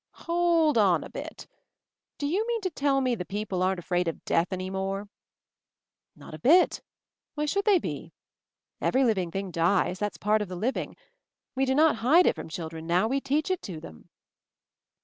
"Hold 0.25 0.79
on 0.79 1.03
a 1.03 1.11
bit. 1.11 1.45
Do 2.17 2.25
you 2.25 2.47
mean 2.47 2.61
to 2.61 2.71
tell 2.71 3.01
me 3.01 3.13
the 3.13 3.23
people 3.23 3.61
aren't 3.61 3.77
afraid 3.77 4.07
of 4.07 4.25
death 4.25 4.47
any 4.51 4.67
more?" 4.71 5.09
"Not 6.15 6.33
a 6.33 6.39
bit. 6.39 6.81
Why 7.35 7.45
should 7.45 7.65
they 7.65 7.77
be? 7.77 8.11
Every 8.81 9.03
living 9.03 9.29
thing 9.29 9.51
dies; 9.51 9.99
that's 9.99 10.17
part 10.17 10.41
of 10.41 10.47
the 10.47 10.55
living. 10.55 10.95
We 11.53 11.65
do 11.65 11.75
not 11.75 11.97
hide 11.97 12.25
it 12.25 12.33
from 12.35 12.49
children 12.49 12.87
now, 12.87 13.07
we 13.07 13.21
teach 13.21 13.51
it 13.51 13.61
to 13.61 13.79
them." 13.79 14.09